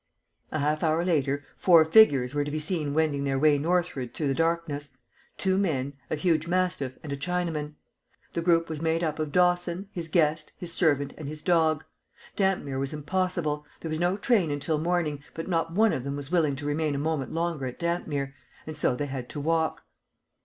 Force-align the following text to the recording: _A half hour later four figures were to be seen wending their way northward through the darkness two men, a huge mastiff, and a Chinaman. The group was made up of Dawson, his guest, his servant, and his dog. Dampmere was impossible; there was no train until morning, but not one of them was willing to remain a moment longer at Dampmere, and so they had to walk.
_A 0.57 0.57
half 0.57 0.81
hour 0.81 1.05
later 1.05 1.45
four 1.57 1.85
figures 1.85 2.33
were 2.33 2.43
to 2.43 2.49
be 2.49 2.57
seen 2.57 2.95
wending 2.95 3.23
their 3.23 3.37
way 3.37 3.59
northward 3.59 4.15
through 4.15 4.29
the 4.29 4.33
darkness 4.33 4.97
two 5.37 5.59
men, 5.59 5.93
a 6.09 6.15
huge 6.15 6.47
mastiff, 6.47 6.97
and 7.03 7.13
a 7.13 7.15
Chinaman. 7.15 7.75
The 8.33 8.41
group 8.41 8.67
was 8.67 8.81
made 8.81 9.03
up 9.03 9.19
of 9.19 9.31
Dawson, 9.31 9.89
his 9.91 10.07
guest, 10.07 10.53
his 10.57 10.73
servant, 10.73 11.13
and 11.19 11.27
his 11.27 11.43
dog. 11.43 11.83
Dampmere 12.35 12.79
was 12.79 12.93
impossible; 12.93 13.63
there 13.81 13.89
was 13.89 13.99
no 13.99 14.17
train 14.17 14.49
until 14.49 14.79
morning, 14.79 15.23
but 15.35 15.47
not 15.47 15.71
one 15.73 15.93
of 15.93 16.03
them 16.03 16.15
was 16.15 16.31
willing 16.31 16.55
to 16.55 16.65
remain 16.65 16.95
a 16.95 16.97
moment 16.97 17.31
longer 17.31 17.67
at 17.67 17.77
Dampmere, 17.77 18.33
and 18.65 18.75
so 18.75 18.95
they 18.95 19.05
had 19.05 19.29
to 19.29 19.39
walk. 19.39 19.83